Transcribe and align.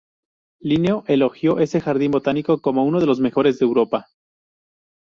Linneo 0.63 1.03
elogió 1.05 1.59
ese 1.59 1.79
jardín 1.79 2.09
botánico 2.09 2.59
como 2.59 2.83
uno 2.85 2.99
de 2.99 3.05
los 3.05 3.19
mejores 3.19 3.59
de 3.59 3.65
Europa. 3.67 4.07